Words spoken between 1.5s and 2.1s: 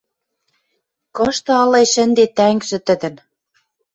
ылеш